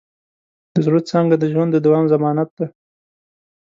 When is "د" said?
0.73-0.75, 1.39-1.43, 1.73-1.77